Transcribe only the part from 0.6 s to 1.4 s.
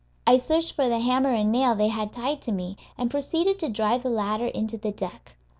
for the hammer